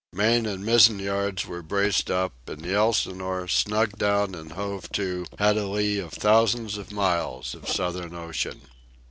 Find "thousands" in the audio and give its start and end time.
6.13-6.75